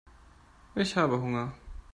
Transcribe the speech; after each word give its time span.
Ich 0.73 0.95
habe 0.95 1.21
Hunger. 1.21 1.53